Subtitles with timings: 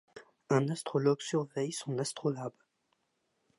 [0.49, 2.53] Un astrologue surveille son astrolabe.